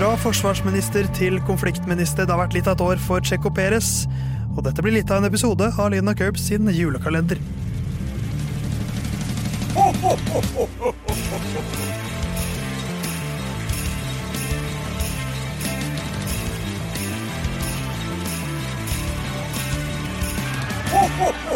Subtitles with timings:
[0.00, 2.24] Fra forsvarsminister til konfliktminister.
[2.24, 4.06] Det har vært litt av et år for Checo Perez.
[4.54, 7.36] Og dette blir litt av en episode av Lina Curbs sin julekalender.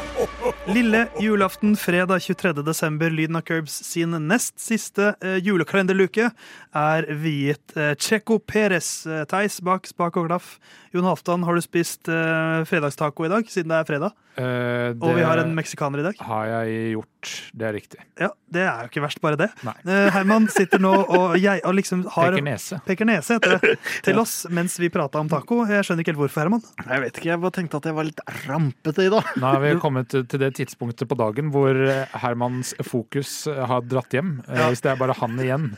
[0.67, 2.53] Lille julaften fredag 23.
[2.67, 6.31] desember, Lyden av Curbs sin nest siste eh, julekalenderluke
[6.77, 8.91] er viet eh, Checo Perez.
[9.07, 10.57] Eh, Theis bak spak og klaff.
[10.95, 14.15] Jon Halvdan, har du spist eh, fredagstaco i dag, siden det er fredag?
[14.35, 16.21] Eh, det Og vi har en meksikaner i dag?
[16.29, 17.11] har jeg gjort.
[17.57, 18.01] Det er riktig.
[18.21, 19.49] Ja, Det er jo ikke verst, bare det.
[19.65, 22.79] Eh, Herman sitter nå og, jeg, og liksom har Peker nese.
[22.87, 25.63] peker nese heter det, til oss mens vi prata om taco.
[25.71, 26.65] Jeg skjønner ikke helt hvorfor, Herman.
[26.85, 29.33] Jeg vet ikke, jeg bare tenkte at jeg var litt rampete i dag.
[29.41, 33.83] Nå har vi kommet til det tidspunktet på dagen hvor eh, Hermans fokus eh, har
[33.87, 34.41] dratt hjem.
[34.49, 34.69] Eh, Ja.
[34.73, 35.73] Hvis det er bare han igjen.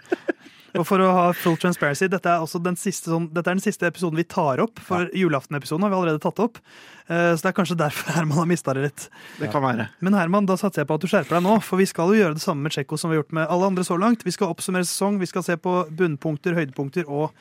[0.76, 3.62] Og for å ha full transparency, dette er, også den siste, sånn, dette er den
[3.64, 4.76] siste episoden vi tar opp.
[4.84, 6.58] For julaftenepisoden har vi allerede tatt opp.
[7.08, 9.06] Eh, Så det er kanskje derfor Herman har mista det litt.
[9.40, 9.88] Det kan være.
[10.04, 12.18] Men Herman, da satser jeg på at du skjerper deg nå, for vi skal jo
[12.20, 14.26] gjøre det samme med Tsjekko som vi har gjort med alle andre så langt.
[14.26, 17.32] Vi skal oppsummere sesong, vi skal se på bunnpunkter, høydepunkter og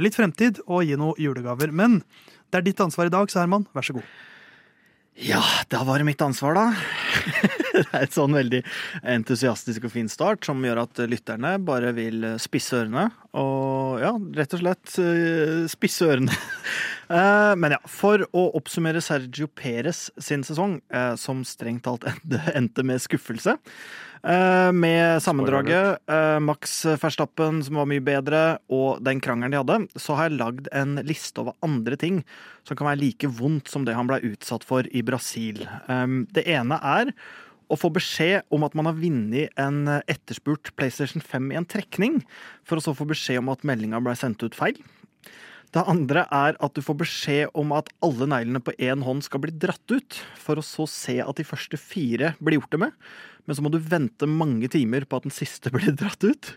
[0.00, 1.72] litt fremtid, og gi noen julegaver.
[1.72, 2.02] Men
[2.52, 4.04] det er ditt ansvar i dag, så Herman, vær så god.
[5.14, 6.64] Ja, da var det mitt ansvar, da.
[7.74, 8.60] det er et sånn veldig
[9.14, 13.06] entusiastisk og fin start som gjør at lytterne bare vil spisse ørene.
[13.38, 16.34] Og ja, rett og slett eh, spisse ørene.
[17.10, 22.06] Eh, Men ja, for å oppsummere Sergio Perez sin sesong, eh, som strengt talt
[22.54, 23.56] endte, med skuffelse.
[24.24, 26.00] eh, Med sammendraget,
[26.40, 30.68] Max Verstappen som var mye bedre, og den krangelen de hadde, så har jeg lagd
[30.72, 32.22] en liste over andre ting
[32.64, 35.66] som kan være like vondt som det han ble utsatt for i Brasil.
[36.32, 37.12] Det ene er
[37.72, 42.18] å få beskjed om at man har vunnet en etterspurt PlayStation 5 i en trekning,
[42.64, 44.76] for å så få beskjed om at meldinga ble sendt ut feil.
[45.74, 49.42] Det andre er at du får beskjed om at alle neglene på én hånd skal
[49.42, 52.98] bli dratt ut, for å så se at de første fire blir gjort det med.
[53.44, 56.52] Men så må du vente mange timer på at den siste blir dratt ut.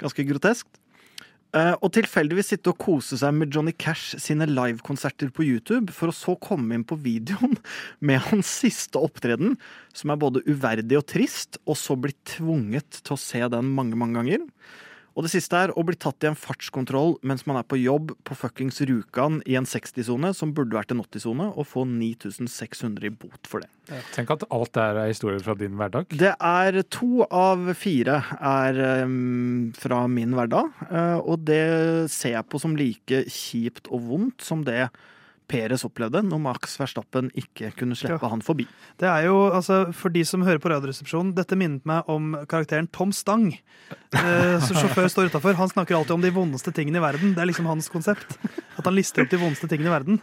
[0.00, 0.80] Ganske groteskt.
[1.52, 6.08] Eh, Og tilfeldigvis sitte og kose seg med Johnny Cash sine livekonserter på YouTube, for
[6.08, 7.58] å så komme inn på videoen
[8.08, 9.58] med hans siste opptreden,
[9.92, 14.00] som er både uverdig og trist, og så bli tvunget til å se den mange,
[14.00, 14.48] mange ganger.
[15.12, 18.14] Og det siste er å bli tatt i en fartskontroll mens man er på jobb
[18.26, 23.12] på fuckings Rjukan i en 60-sone som burde vært en 80-sone, og få 9600 i
[23.12, 23.70] bot for det.
[24.14, 26.12] Tenk at alt det er historier fra din hverdag.
[26.16, 31.62] Det er to av fire er um, fra min hverdag, eh, og det
[32.12, 34.86] ser jeg på som like kjipt og vondt som det
[35.52, 38.30] Peres opplevde når Max Verstappen ikke kunne slippe Ja.
[38.32, 38.64] han forbi.
[38.98, 42.88] Det er jo, altså, For de som hører på Radioresepsjonen, dette minnet meg om karakteren
[42.90, 43.50] Tom Stang.
[44.16, 45.54] Eh, som sjåfør står utafor.
[45.58, 47.34] Han snakker alltid om de vondeste tingene i verden.
[47.36, 48.38] Det er liksom hans konsept.
[48.78, 50.20] At han lister opp de vondeste tingene i verden.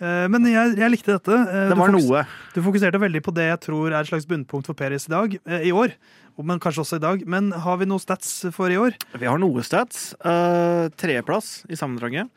[0.00, 1.34] Eh, men jeg, jeg likte dette.
[1.34, 2.22] Eh, Det var du noe.
[2.54, 5.34] Du fokuserte veldig på det jeg tror er et slags bunnpunkt for Peres i dag,
[5.48, 5.92] eh, i år.
[6.38, 7.24] Men kanskje også i dag.
[7.26, 8.94] Men har vi noe stats for i år?
[9.18, 10.12] Vi har noe stats.
[10.22, 12.30] Uh, Tredjeplass i sammendraget.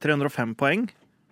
[0.00, 0.84] 305 poeng.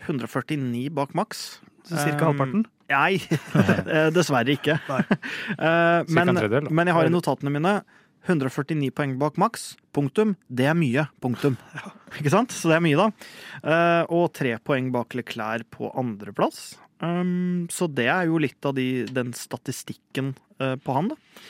[0.05, 1.61] 149 bak maks.
[1.87, 2.65] Cirka Um, halvparten?
[2.91, 3.19] Nei,
[4.17, 4.79] dessverre ikke.
[4.91, 5.03] Nei.
[5.57, 7.79] Eh, men, en tredjedel, men jeg har i notatene mine
[8.27, 9.75] 149 poeng bak maks.
[9.95, 10.35] Punktum.
[10.51, 11.07] Det er mye.
[11.23, 11.57] Punktum.
[12.19, 12.55] Ikke sant?
[12.55, 13.29] Så det er mye, da.
[13.63, 16.75] Eh, og tre poeng bak Leclerc på andreplass.
[17.01, 21.47] Um, så det er jo litt av de, den statistikken eh, på han, da.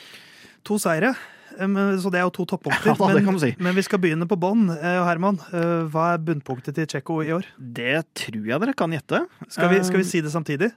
[0.67, 1.13] To seire.
[1.57, 2.93] Eh, Så det er jo to toppunkter.
[2.97, 3.53] Ja, men, si.
[3.59, 4.67] men vi skal begynne på bånn.
[4.77, 7.47] Eh, Herman, eh, hva er bunnpunktet til Tsjekko i år?
[7.57, 9.25] Det tror jeg dere kan gjette.
[9.49, 10.71] Skal vi, skal vi si det samtidig?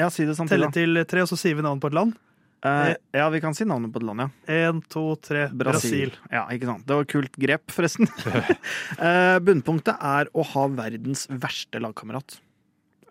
[0.00, 0.72] Ja, si det samtidig.
[0.74, 2.16] Telle til tre, og så sier vi navnet på et land?
[2.64, 4.28] Eh, ja, vi kan si navnet på et land, ja.
[4.48, 5.46] Én, to, tre.
[5.52, 6.14] Brasil.
[6.32, 6.86] Ja, ikke sant.
[6.88, 8.08] Det var et kult grep, forresten.
[9.04, 12.38] Eh, Bunnpunktet er å ha verdens verste lagkamerat.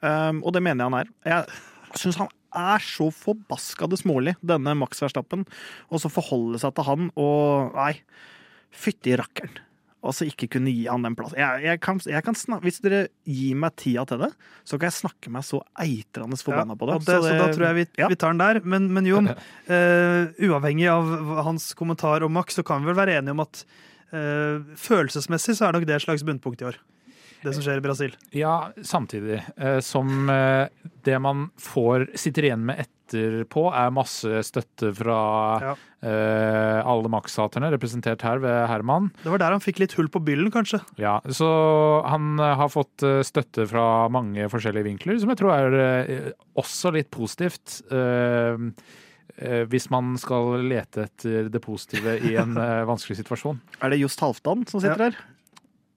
[0.04, 1.12] Um, og det mener jeg han er.
[1.28, 5.46] Jeg syns han er så forbaskade smålig, denne Max Verstappen.
[5.90, 7.94] Og så forholde seg til han og Nei,
[8.74, 9.62] fytti rakkeren.
[10.04, 11.40] Og så ikke kunne gi han den plassen.
[11.40, 14.30] Jeg, jeg kan, jeg kan snakke, hvis dere gir meg tida til det,
[14.68, 16.98] så kan jeg snakke meg så eitrende forbanna på det.
[16.98, 18.10] og det, så, da tror jeg vi, ja.
[18.12, 18.60] vi tar den der.
[18.68, 21.14] Men, men Jon, uh, uavhengig av
[21.48, 23.64] hans kommentar om Max, så kan vi vel være enige om at
[24.12, 26.82] uh, følelsesmessig så er nok det et slags bunnpunkt i år.
[27.44, 28.14] Det som skjer i Brasil.
[28.32, 30.68] Ja, samtidig eh, som eh,
[31.04, 35.18] det man får sitter igjen med etterpå, er masse støtte fra
[35.62, 35.74] Ja.
[36.08, 39.12] eh, alle Max-haterne, representert her ved Herman.
[39.22, 40.80] Det var der han fikk litt hull på byllen, kanskje.
[40.98, 41.50] Ja, så
[42.08, 47.82] han har fått støtte fra mange forskjellige vinkler, som jeg tror er også litt positivt.
[47.92, 48.56] eh,
[49.38, 52.54] eh, hvis man skal lete etter det positive i en
[52.92, 53.60] vanskelig situasjon.
[53.82, 55.12] Er det Just Halvdan som sitter Ja.
[55.12, 55.18] her?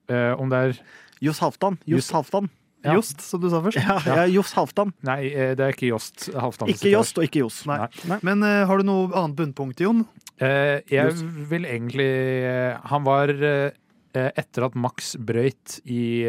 [0.09, 0.77] Eh, om det er
[1.23, 1.79] Johs Halvdan.
[1.85, 2.49] Johs Just- Halvdan.
[2.85, 2.93] Ja.
[2.93, 3.79] Jost, som du sa først.
[3.81, 4.25] Ja, ja.
[4.29, 4.91] Johs Halvdan.
[5.03, 6.69] Nei, eh, det er ikke Jost Halvdan.
[6.71, 7.57] Ikke Jost og ikke Johs.
[7.67, 7.79] Nei.
[8.07, 8.19] Nei.
[8.23, 10.05] Men uh, har du noe annet bunnpunkt, Jon?
[10.37, 11.25] Uh, jeg Just.
[11.49, 12.07] vil egentlig
[12.45, 16.25] uh, Han var Etter at Max brøyt i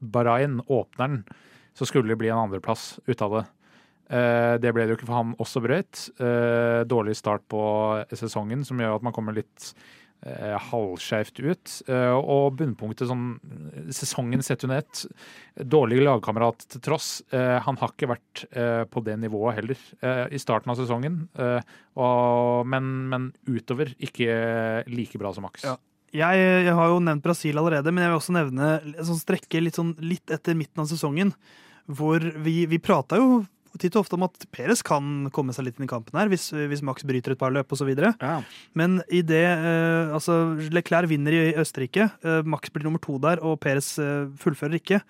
[0.00, 1.20] Bahrain, åpneren,
[1.76, 3.44] så skulle det bli en andreplass ut av det.
[4.08, 6.06] Eh, det ble det jo ikke, for han også brøyt.
[6.16, 7.60] Eh, dårlig start på
[8.16, 9.72] sesongen, som gjør at man kommer litt
[10.26, 11.74] eh, halvskeivt ut.
[11.88, 13.26] Eh, og bunnpunktet sånn
[13.94, 15.04] Sesongen sett under ett.
[15.58, 17.10] Dårlig lagkamerat til tross.
[17.34, 18.44] Eh, han har ikke vært
[18.92, 21.16] på det nivået heller i starten av sesongen.
[21.98, 25.64] Og, men, men utover ikke like bra som Max.
[25.66, 25.74] Ja.
[26.14, 28.68] Jeg, jeg har jo nevnt Brasil allerede, men jeg vil også nevne
[29.04, 31.34] sånn strekke litt, sånn, litt etter midten av sesongen,
[31.84, 33.42] hvor vi, vi prata jo
[33.78, 36.48] titt og ofte om at Peres kan komme seg litt inn i kampen her, hvis,
[36.54, 37.90] hvis Max bryter et par løp osv.
[37.92, 38.38] Ja.
[38.78, 42.08] Men i det eh, Altså, Leclerc vinner i Østerrike.
[42.24, 45.02] Eh, Max blir nummer to der, og Peres eh, fullfører ikke.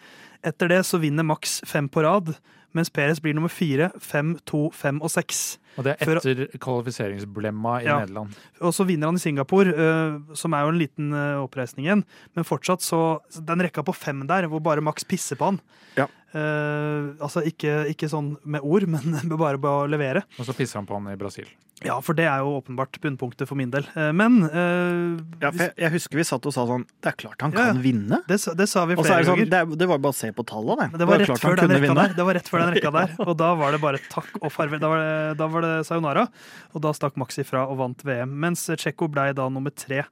[0.46, 2.34] Etter det så vinner Max fem på rad,
[2.76, 5.58] mens Peres blir nummer fire, fem, to, fem og seks.
[5.78, 8.00] Og det er etter etter kvalifiseringsblemma i Ja.
[8.02, 8.34] Nederland.
[8.60, 12.04] Og så vinner han i Singapore, eh, som er jo en liten eh, oppreisning igjen.
[12.34, 12.98] Men fortsatt så
[13.30, 15.60] så Den rekka på fem der, hvor bare Max pisser på han.
[15.96, 16.08] Ja.
[16.34, 20.24] Uh, altså ikke, ikke sånn med ord, men bare på å levere.
[20.38, 21.46] Og så pisser han på han i Brasil.
[21.86, 23.84] Ja, for det er jo åpenbart bunnpunktet for min del.
[23.94, 27.44] Eh, men eh, Ja, jeg, jeg husker vi satt og sa sånn Det er klart
[27.44, 27.82] han kan ja.
[27.84, 28.19] vinne.
[28.26, 29.44] det, det sa vi flere ganger.
[29.46, 31.00] det sånn, det, det var bare å se på tallene, det.
[31.02, 32.00] Det var, rett før den rekka vinne.
[32.00, 32.19] der.
[32.19, 34.82] det var rett før den rekka der, og da var det bare takk og farvel.
[34.82, 36.26] Da var det, da var det sayonara,
[36.75, 38.34] og da stakk Max ifra og vant VM.
[38.46, 40.02] Mens Tsjekko ble da nummer tre.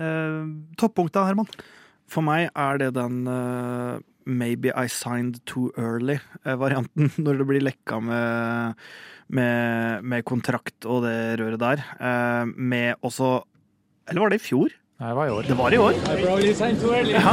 [0.00, 0.48] Uh,
[0.80, 1.48] toppunktet, Herman?
[2.10, 8.00] For meg er det den eh, Maybe I signed too early-varianten, når det blir lekka
[8.04, 8.82] med,
[9.28, 11.86] med, med kontrakt og det røret der.
[11.98, 13.40] Eh, med også
[14.10, 14.76] Eller var det i fjor?
[15.00, 15.46] Nei, det var i år.
[15.48, 17.06] Det var i år.
[17.08, 17.30] Ja.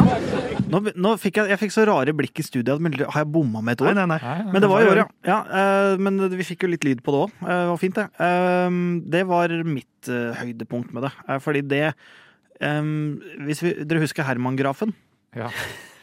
[0.72, 2.80] Nå, nå fikk jeg, jeg fikk så rare blikk i studiet.
[2.80, 3.92] men Har jeg bomma med et år?
[3.98, 4.19] nei, nei.
[4.24, 5.07] Nei, nei, Men det var i var i år, ja.
[5.28, 7.33] ja uh, men vi fikk jo litt lyd på det òg.
[7.44, 8.07] det var fint, det.
[8.24, 11.12] Uh, det var mitt eh, høydepunkt med det.
[11.28, 11.83] Eh, fordi det
[12.62, 14.94] um, Hvis vi, dere husker Herman-grafen?
[15.38, 15.51] Ja.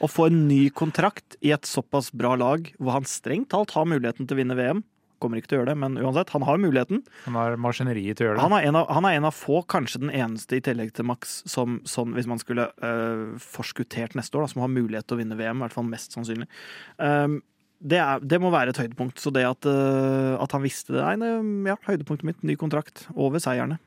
[0.03, 3.89] Å få en ny kontrakt i et såpass bra lag, hvor han strengt talt har
[3.89, 4.83] muligheten til å vinne VM.
[5.23, 7.01] Kommer ikke til å gjøre det, men uansett, han har muligheten.
[7.25, 8.45] Han har maskineriet til å gjøre det.
[8.45, 11.09] Han er en av, han er en av få, kanskje den eneste i tillegg til
[11.09, 15.17] Max, som som hvis man skulle øh, forskuttert neste år, da, som har mulighet til
[15.17, 16.51] å vinne VM, i hvert fall mest sannsynlig.
[16.99, 17.41] Um,
[17.81, 19.23] det, er, det må være et høydepunkt.
[19.23, 23.07] Så det at, øh, at han visste det, nei, det ja, høydepunktet mitt, ny kontrakt,
[23.15, 23.81] over seierne.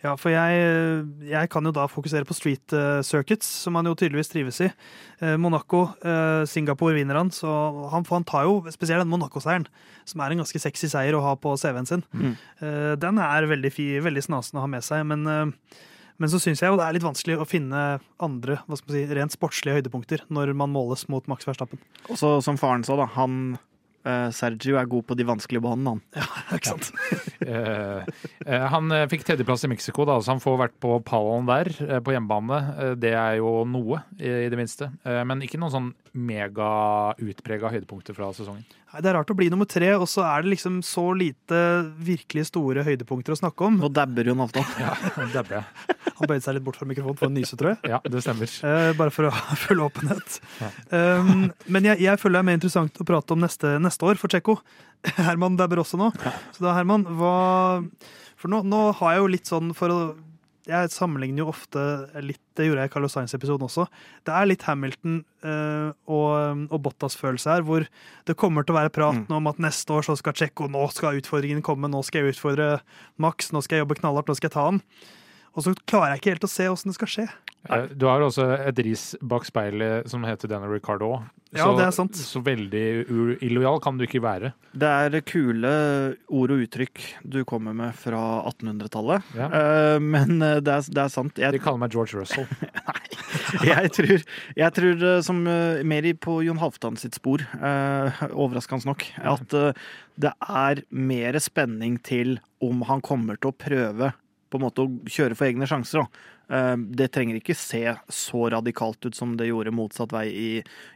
[0.00, 0.60] Ja, for jeg,
[1.28, 4.70] jeg kan jo da fokusere på street eh, circuits, som han jo tydeligvis trives i.
[5.20, 7.50] Eh, Monaco, eh, Singapore vinner han, så
[7.92, 9.68] han, han tar jo spesielt den Monaco-seieren,
[10.08, 12.04] som er en ganske sexy seier å ha på CV-en sin.
[12.16, 12.32] Mm.
[13.00, 16.72] Den er veldig, fi, veldig snasen å ha med seg, men, men så syns jeg
[16.72, 17.84] jo det er litt vanskelig å finne
[18.24, 21.80] andre hva skal man si, rent sportslige høydepunkter når man måles mot Max Verstappen.
[22.08, 23.58] Og så, som faren sa, da, han
[24.32, 26.02] Sergio er god på de vanskelige banene, han.
[26.16, 26.26] Ja,
[26.56, 26.90] ikke sant?
[27.44, 28.08] Eh,
[28.46, 31.72] eh, han eh, fikk tredjeplass i Mexico, da, så han får vært på pallen der,
[31.86, 32.60] eh, på hjemmebane.
[32.76, 34.90] Eh, det er jo noe, i, det minste.
[35.04, 36.70] Eh, men ikke noen sånn mega
[37.20, 38.64] utprega høydepunkter fra sesongen.
[38.90, 41.60] Nei, Det er rart å bli nummer tre, og så er det liksom så lite
[42.02, 43.78] virkelig store høydepunkter å snakke om.
[43.84, 44.66] Nå dabber Jon Halvdan.
[44.80, 44.96] Ja,
[45.36, 45.99] dabber jeg.
[46.20, 47.90] Han bøyde seg litt bort fra mikrofonen for å nyse, tror jeg.
[47.94, 48.52] Ja, det stemmer.
[48.68, 50.38] Eh, bare for å ha full åpenhet.
[50.60, 50.70] Ja.
[50.94, 54.20] Um, men jeg, jeg føler det er mer interessant å prate om neste, neste år
[54.20, 54.58] for Tsjekko.
[55.30, 56.10] Herman dabber også nå.
[56.54, 57.34] Så da, Herman, hva
[58.40, 60.00] For nå, nå har jeg jo litt sånn for å
[60.70, 61.80] Jeg sammenligner jo ofte
[62.22, 63.86] litt Det gjorde jeg i Carlos Sainz-episoden også.
[64.28, 67.86] Det er litt Hamilton eh, og, og Bottas-følelse her, hvor
[68.28, 69.38] det kommer til å være praten Mm.
[69.40, 72.68] om at neste år så skal Tsjekko Nå skal utfordringen komme, nå skal jeg utfordre
[73.20, 74.82] Max, nå skal jeg jobbe knallhardt, nå skal jeg ta han.
[75.56, 77.28] Og så klarer jeg ikke helt å se åssen det skal skje.
[77.68, 81.18] Eh, Du har også et ris bak speilet som heter Daniel Ricardo.
[81.50, 82.14] Ja, det er sant.
[82.14, 83.10] Så veldig
[83.42, 84.52] illojal kan du ikke være.
[84.72, 85.72] Det er kule
[86.30, 88.20] ord og uttrykk du kommer med fra
[88.52, 89.32] 1800-tallet.
[89.34, 89.48] Ja.
[89.50, 91.34] Eh, men eh, det er, det er sant.
[91.34, 92.46] De kaller meg George Russell.
[93.66, 94.24] jeg tror,
[94.62, 97.42] jeg tror som mer på Jon Halvdan sitt spor,
[98.30, 99.58] overraskende nok, at
[100.20, 104.12] det er mer spenning til om han kommer til å prøve
[104.50, 106.02] på en måte å kjøre for egne sjanser.
[106.04, 106.30] Da.
[106.50, 110.50] Eh, Det trenger ikke se så radikalt ut som det gjorde motsatt vei i,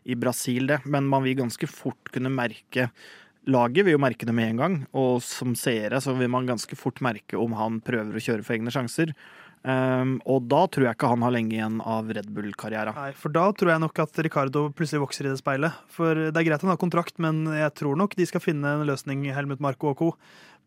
[0.05, 0.83] i Brasil, det.
[0.85, 2.91] Men man vil ganske fort kunne merke
[3.45, 6.77] Laget vil jo merke det med en gang, og som seere så vil man ganske
[6.81, 9.13] fort merke om han prøver å kjøre for egne sjanser.
[9.65, 12.93] Um, og da tror jeg ikke han har lenge igjen av Red Bull-karriera.
[12.97, 15.79] Nei, for da tror jeg nok at Ricardo plutselig vokser i det speilet.
[15.93, 18.85] For det er greit han har kontrakt, men jeg tror nok de skal finne en
[18.89, 20.11] løsning, Helmut Marko og co.,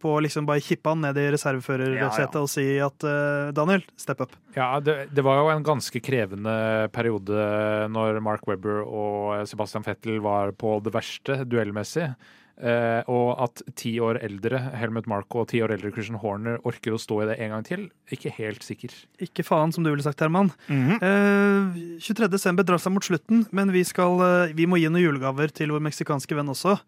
[0.02, 2.44] på å liksom bare kippe han ned i reserveførersetet Ja, ja.
[2.44, 4.34] og si at uh, Daniel, step up.
[4.56, 6.56] Ja, det, det var jo en ganske krevende
[6.96, 7.48] periode
[7.94, 12.12] når Mark Webber og Sebastian Vettel var på det verste duellmessig.
[12.58, 16.96] Uh, og at ti år eldre Helmut Marko og ti år eldre Christian Horner orker
[16.96, 18.96] å stå i det en gang til, ikke helt sikker.
[19.22, 20.50] Ikke faen, som du ville sagt, Herman.
[20.66, 22.00] Mm -hmm.
[22.02, 22.28] 23.
[22.28, 25.70] desember drar seg mot slutten, men vi, skal, eh, vi må gi noen julegaver til
[25.70, 26.80] vår meksikanske venn også.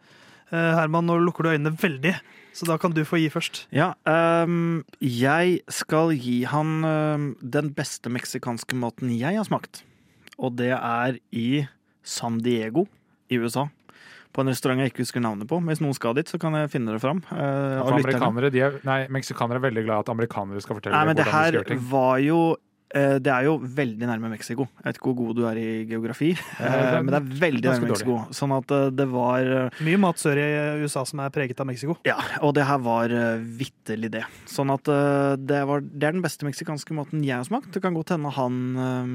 [0.49, 2.15] Eh, Herman, nå lukker du øynene veldig,
[2.57, 3.63] så da kan du få gi først.
[3.75, 9.83] Ja, um, jeg skal gi han um, den beste meksikanske maten jeg har smakt.
[10.39, 11.67] Og det er i
[12.01, 12.87] San Diego
[13.29, 13.67] i USA.
[14.33, 15.57] På en restaurant jeg ikke husker navnet på.
[15.67, 17.21] Hvis noen skal dit, så kan jeg finne det fram.
[17.29, 21.09] Uh, amerikanere, de er, nei, Meksikanere er veldig glad i at amerikanere skal fortelle Nei,
[21.09, 21.85] men det her skal gjøre ting.
[21.91, 22.41] var jo
[22.89, 24.65] Det er jo veldig nærme Mexico.
[24.79, 27.41] Jeg vet ikke hvor god du er i geografi, ja, det er men det er
[27.43, 28.15] veldig nærme Mexico.
[28.35, 30.47] Sånn at eh, det var eh, Mye mat sør i
[30.83, 31.99] USA som er preget av Mexico.
[32.07, 33.13] Ja, og det her var
[33.59, 34.25] vitterlig det.
[34.49, 37.71] Sånn at eh, det, var, det er den beste meksikanske maten jeg har smakt.
[37.75, 39.13] Det kan godt hende han eh,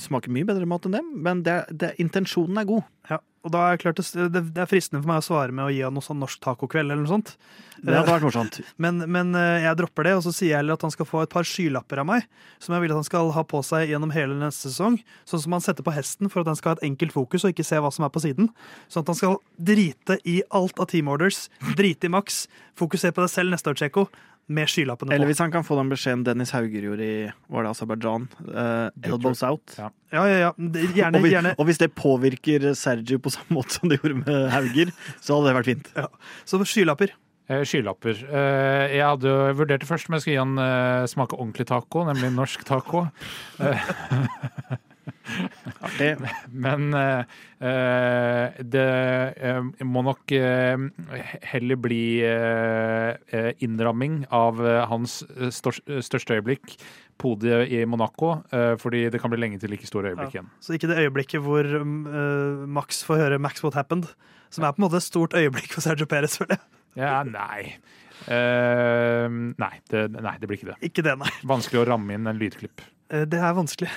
[0.00, 2.86] smaker mye bedre mat enn dem, men det, det, intensjonen er god.
[3.10, 5.72] Ja, og da er klart, det, det er fristende for meg å svare med å
[5.72, 7.34] gi han noe sånn norsk tacokveld eller noe sånt.
[7.84, 8.58] Det hadde vært morsomt.
[8.82, 11.20] Men, men eh, jeg dropper det, og så sier jeg heller at han skal få
[11.24, 12.24] et par skylapper av meg,
[12.62, 14.96] som jeg vil at han skal ha på seg gjennom hele neste sesong.
[15.28, 17.52] Sånn som han setter på hesten for at den skal ha et enkelt fokus og
[17.52, 18.48] ikke se hva som er på siden.
[18.88, 19.36] Sånn at han skal
[19.72, 21.44] drite i alt av team orders,
[21.76, 22.46] drite i maks,
[22.80, 24.08] fokusere på deg selv neste år, Tsjekko,
[24.46, 25.14] med skylappene på.
[25.16, 27.16] Eller hvis han kan få den beskjeden Dennis Hauger gjorde i
[27.52, 28.26] var det Aserbajdsjan.
[28.48, 29.76] Uh, elbows out.
[29.78, 29.90] Ja.
[30.14, 30.50] Ja, ja, ja.
[30.94, 31.54] Gjerne, Og, vi, gjerne.
[31.58, 35.50] og hvis det påvirker Sergio på samme måte som det gjorde med Hauger, så hadde
[35.50, 35.92] det vært fint.
[36.46, 37.14] Så skylapper.
[37.50, 38.20] Eh, Skylapper.
[38.24, 42.06] Eh, jeg hadde jo vurdert det først, men jeg skulle gi han smake ordentlig taco,
[42.08, 43.06] nemlig norsk taco.
[45.84, 46.16] Artig.
[46.52, 48.88] Men eh, det
[49.40, 50.84] uh, må nok uh,
[51.50, 52.04] heller bli
[53.64, 55.22] innramming av hans
[55.54, 56.76] største øyeblikk,
[57.20, 58.36] podiet i Monaco,
[58.80, 60.48] fordi det kan bli lenge til like store øyeblikk igjen.
[60.62, 64.10] Så ikke det øyeblikket hvor uh, Max får høre 'Max What Happened',
[64.50, 66.64] som er på en måte et stort øyeblikk for Sergio Perez, føler jeg.
[67.04, 67.76] Ja, nei.
[68.30, 70.76] Nei, det, nei, det blir ikke det.
[70.90, 71.30] Ikke det, nei.
[71.46, 72.82] Vanskelig å ramme inn en lydklipp.
[73.10, 73.90] Det er vanskelig.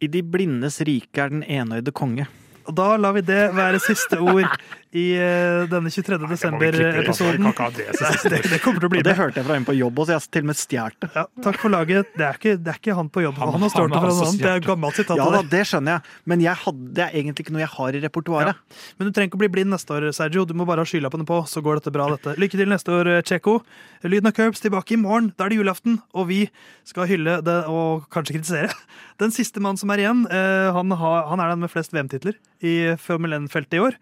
[0.00, 2.26] I de blindes rike er den enøyde konge.
[2.66, 4.58] Og da lar vi det være siste ord
[4.96, 6.16] i eh, denne 23.
[6.30, 7.46] desember-episoden.
[7.76, 7.86] det,
[8.30, 9.06] Det, det kommer til å bli med.
[9.08, 11.10] det hørte jeg fra en på jobb og jeg har til og med stjålet det.
[11.16, 12.12] Ja, takk for laget.
[12.16, 13.36] Det er ikke, det er ikke han på jobb.
[13.42, 14.40] Han- Han, har stjålet fra noen annen.
[14.40, 15.20] Det er gammelt sitat.
[15.20, 15.62] Ja da, det.
[15.70, 18.62] skjønner jeg, men jeg hadde, det er egentlig ikke noe jeg har i repertoaret.
[18.98, 20.44] Men du trenger ikke å bli blind neste år, Sergio.
[20.48, 22.36] Du må bare ha skylappene på, så går dette bra, dette.
[22.40, 23.58] Lykke til neste år, Tsjekko.
[24.06, 25.32] Lyden av Curbs tilbake i morgen.
[25.36, 26.46] Da er det julaften, og vi
[26.86, 28.72] skal hylle det og kanskje kritisere.
[29.22, 32.36] Den siste mannen som er igjen, eh, han, har, han er den med flest VM-titler
[32.62, 33.96] i Formel 1-feltet i år.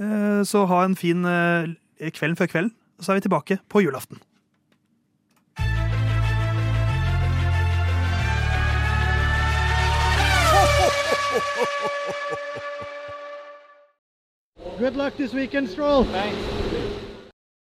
[0.00, 4.18] Eh, Så ha en fin eh, kvelden før kvelden, så er vi tilbake på julaften.
[14.78, 16.04] Good luck this weekend, Stroll.
[16.04, 16.61] Thanks.